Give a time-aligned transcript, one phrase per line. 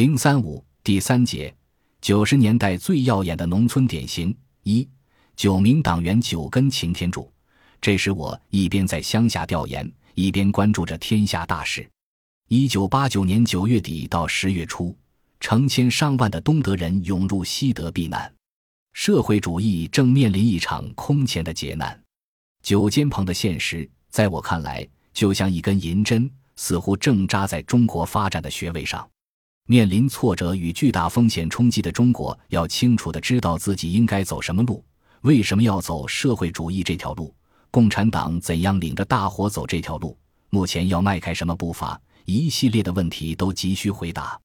[0.00, 1.54] 零三五第三节，
[2.00, 4.88] 九十年代最耀眼的农村典型一
[5.36, 7.30] 九名党员九根擎天柱。
[7.82, 11.86] 这时我一边在乡下调研，一边关注着天下大事。
[12.48, 14.96] 一九八九年九月底到十月初，
[15.38, 18.34] 成千上万的东德人涌入西德避难，
[18.94, 22.02] 社会主义正面临一场空前的劫难。
[22.62, 29.06] 九间棚的现实，在我看来，就像一根银针，似乎正扎在中国发展的穴位上。
[29.70, 34.84] 面临挫折与巨大风险冲击的中国，要清楚的知道自己应该走什么路，
[35.20, 37.32] 为什么要走社会主义这条路，
[37.70, 44.36] 共产党怎样领着大伙走这条路，目前要迈开什么步伐，一系列的问题都急需回答。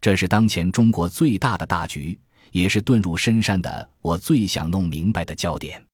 [0.00, 2.18] 这是当前中国最大的大局，
[2.50, 5.84] 也是遁入深山的我最想弄明白的焦点。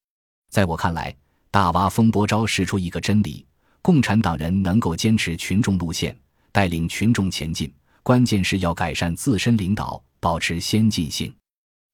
[0.53, 1.13] 在我看来，
[1.51, 3.45] 大挖风波昭示出一个真理：
[3.83, 6.17] 共产党人能够坚持群众路线，
[6.53, 7.69] 带领群众前进。
[8.03, 11.35] 关键是要改善自身领导，保持先进性，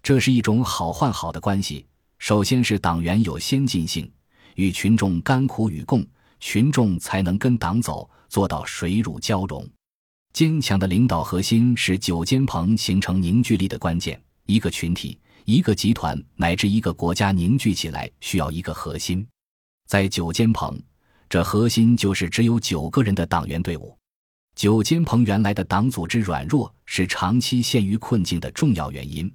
[0.02, 1.86] 这是一种好换好的关系。
[2.18, 4.10] 首先是党员有先进性，
[4.54, 6.06] 与群众甘苦与共，
[6.40, 9.68] 群众才能跟党走，做到水乳交融。
[10.32, 14.20] 坚强的领导核心是九间棚形成凝聚力的关键。
[14.46, 19.26] 一个群体、一个集团乃至一个国家凝聚起来，需要一个核心。
[19.86, 20.80] 在九间棚，
[21.28, 23.96] 这核心就是只有九个人的党员队伍。
[24.54, 29.30] 九间棚原来的党组织软弱，是长期陷于困境的重要原因。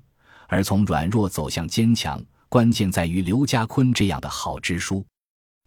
[0.48, 5.06] 而从软弱走向坚强，关键在于刘家坤这样的好支书。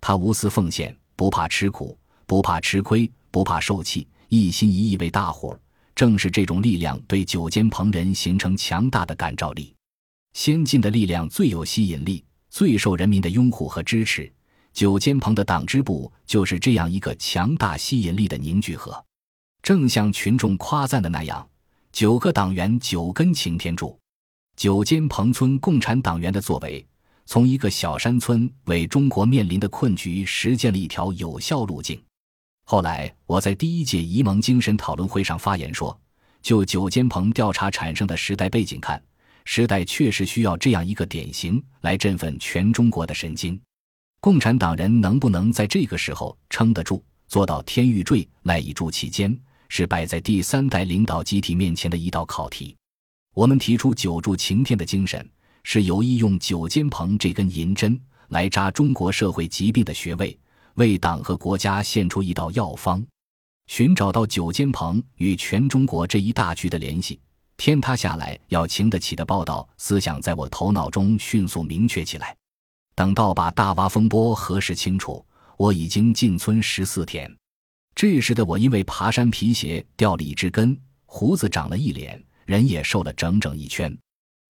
[0.01, 5.59] 他无私奉献，不怕吃苦，不怕吃亏，不怕受气，一心一意为大伙。
[5.95, 9.75] 正是这种力量，对九间棚人形成强大的感召力。
[10.33, 14.33] 先进的力量最有吸引力，最受人民的拥护和支持。
[14.73, 19.05] 九间棚的党支部就是这样一个强大吸引力的凝聚核。
[19.63, 21.49] 正像群众夸赞的那样，
[21.93, 23.97] 九个党员九根擎天柱，
[24.57, 26.85] 九间棚村共产党员的作为，
[27.27, 32.03] 从一个小山村为中国面临的困局实践了一条有效路径。
[32.65, 35.97] 后来我在第一届沂蒙精神讨论会上发言说，
[36.43, 39.01] 就九间棚调查产生的时代背景看，
[39.45, 43.61] 时代确实需要这样一个典型来振奋全中国的神经。
[44.19, 49.39] 共产党人能不能在这个时候撑得住，做到天欲坠，赖以助其坚？
[49.75, 52.77] 是摆在第三代领导集体面前的一道考题。
[53.33, 55.27] 我们提出“九柱擎天”的精神，
[55.63, 60.39] 是有意用九间棚这根银针来扎中国社会疾病的穴位，
[60.75, 63.03] 为党和国家献出一道药方。
[63.67, 67.19] 寻找到九间棚与全中国这一大局的联系，
[67.57, 72.37] 天塌下来要擎得起的报道思想，在我头脑中迅速明确起来。
[72.95, 75.25] 等到把大洼风波核实清楚，
[75.57, 77.35] 我已经进村十四天。
[77.95, 83.97] 这时的我，因为爬山皮鞋掉了一只根，胡子长了一脸，人也瘦了整整一圈。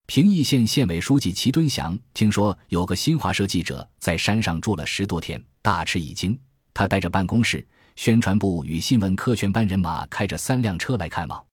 [0.07, 6.39] 平邑县县委书记齐敦祥听说有个新华社记者在山上住了十多天，大吃一惊。
[6.75, 7.67] 他带着办公室、
[7.97, 11.45] 宣传部与新闻科全班人马，开着三辆车来看望，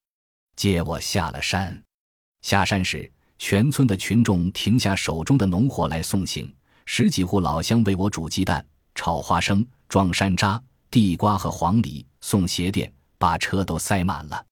[0.56, 1.82] 接我下了山。
[2.42, 6.54] 下山时，全村的群众停下手中的农活来送行，
[6.86, 10.60] 十几户老乡为我煮鸡蛋、炒花生、装山楂。
[10.92, 14.46] 地瓜和黄梨送鞋垫，把车都塞满了。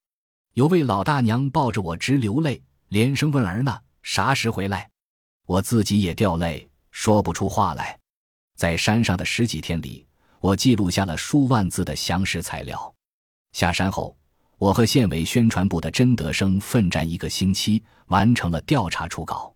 [0.54, 4.88] 有位老大娘抱着我直流泪，连声问儿呢：“啥时回来？”
[5.46, 7.98] 我自己也掉泪，说不出话来。
[8.56, 10.06] 在山上的十几天里，
[10.40, 12.94] 我记录下了数万字的详实材料。
[13.52, 14.16] 下山后，
[14.58, 19.54] 我和县委宣传部的甄德生奋战一个星期，完成了调查初稿，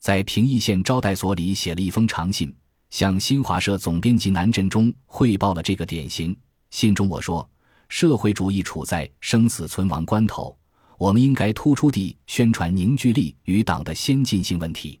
[0.00, 2.56] 在平邑县招待所里写了一封长信。
[2.96, 6.34] 向新华社总编辑南振中汇报了这个典型。
[6.70, 7.46] 信中我说
[7.90, 10.56] ：“社会主义处在生死存亡关头，
[10.96, 14.98] 我们应该突出地宣传凝聚力与党的先进性问题，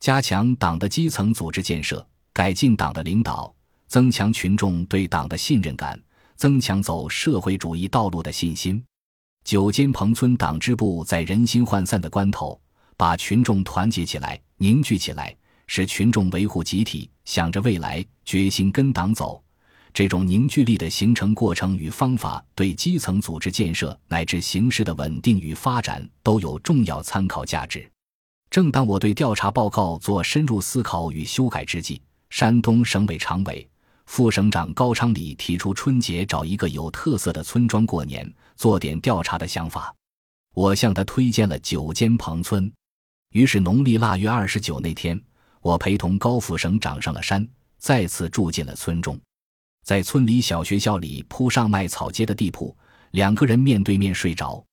[0.00, 3.54] 加强党的基层组织建设，改进党的领导，
[3.86, 5.96] 增强群众对党的信任感，
[6.34, 8.84] 增强走社会主义道路的信心。”
[9.46, 12.60] 九间棚村党支部在人心涣散的关头，
[12.96, 15.32] 把群众团结起来，凝聚起来。
[15.68, 19.40] 使群众维护集体，想着未来，决心跟党走。
[19.94, 27.88] 这种凝聚力的形成过程与方法，对基层组织建设乃至形势的稳定与发展都有重要参考价值。
[28.50, 32.00] 正当我对调查报告做深入思考与修改之际，
[32.30, 33.66] 山东省委常委、
[34.06, 39.94] 副省长高昌礼提出春节找一个有特色的村庄过年，做点调查的想法。
[40.54, 42.70] 我向他推荐了九间棚村。
[43.32, 45.20] 于是农历腊月二十九那天。
[45.68, 49.20] 我陪同高副省长上了山，再次住进了村中，
[49.84, 52.74] 在村里小学校里铺上麦草街的地铺，
[53.10, 54.64] 两个人面对面睡着。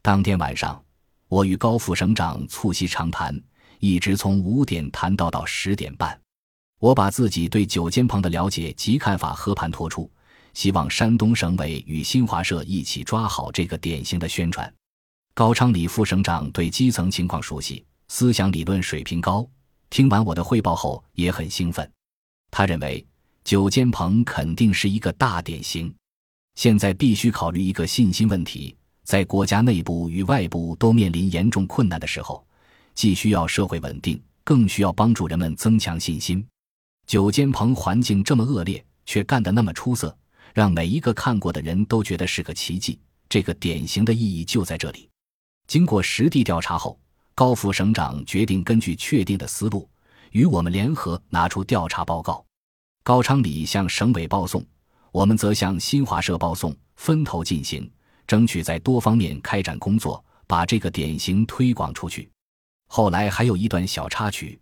[0.00, 0.82] 当天晚上，
[1.28, 3.38] 我与高副省长促膝长谈，
[3.78, 6.18] 一直从五点谈到到十点半。
[6.80, 10.10] 我把自己对九间棚的了解及看法和盘托出，
[10.54, 14.72] 希望山东省委与新华社一起抓好这个典型的宣传。
[15.34, 19.46] 高昌礼副省长对基层情况熟悉，思想理论水平高，
[19.90, 21.90] 听完我的汇报后也很兴奋。
[22.50, 23.04] 他认为
[23.44, 25.94] 九间棚肯定是一个大典型，
[26.54, 32.46] 现在必须考虑一个信心问题，在国家内部与外部都面临严重困难的时候，
[32.94, 36.46] 既需要社会稳定，更需要帮助人们增强信心。
[37.06, 40.14] 九间棚环境这么恶劣，却干得那么出色，
[40.52, 42.98] 让每一个看过的人都觉得是个奇迹。
[43.30, 45.08] 这个典型的意义就在这里。
[45.66, 46.98] 经过实地调查后，
[47.38, 49.88] 高副省长决定根据确定的思路，
[50.32, 52.44] 与我们联合拿出调查报告。
[53.04, 54.60] 高昌礼向省委报送，
[55.12, 57.88] 我们则向新华社报送，分头进行，
[58.26, 62.28] 争取在多方面开展工作，把这个典型推广出去。
[62.88, 64.58] 后来还有一段小插曲。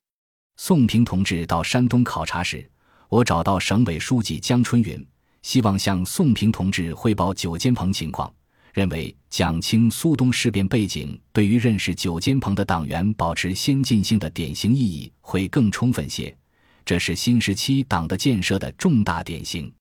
[0.58, 2.70] 宋平同志到山东考察时，
[3.08, 5.02] 我找到省委书记江春云，
[5.40, 8.30] 希望向宋平同志汇报九间棚情况，
[8.76, 16.36] 认为讲清苏东事变背景对于认识九间棚的党员保持先进性的典型意义会更充分些。
[16.84, 19.72] 这是新时期党的建设的重大典型。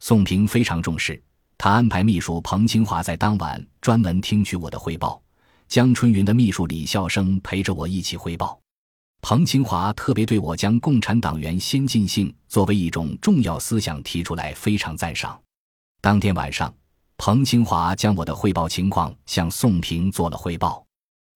[0.00, 1.22] 宋平非常重视，
[1.56, 5.22] 他安排秘书彭清华在当晚专门听取我的汇报，
[5.68, 8.60] 江春云的秘书李孝生陪着我一起汇报。
[9.20, 15.40] 彭清华特别对我将共产党员先进性作为一种重要思想提出来，非常赞赏。
[16.00, 16.74] 当天晚上，
[17.24, 20.84] 彭清华将我的汇报情况向宋平做了汇报。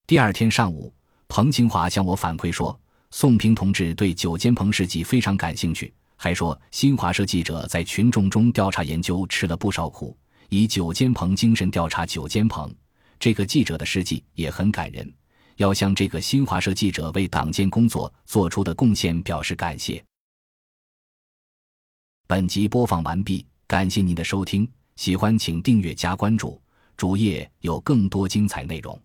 [0.05, 0.93] 第二天上午，
[1.29, 2.77] 彭清华向我反馈说，
[3.13, 10.19] 宋平同志对九间棚事迹非常感兴趣，还说新华社记者在群众中调查研究吃了不少苦，
[10.49, 12.75] 以九间棚精神调查九间棚，
[13.21, 15.09] 这个记者的事迹也很感人。
[15.55, 20.05] 要向这个新华社记者为党建工作做出的贡献表示感谢。
[22.27, 26.61] 本集播放完毕，感谢您的收听，喜欢请订阅加关注，
[26.97, 28.99] 主页有更多精彩内容。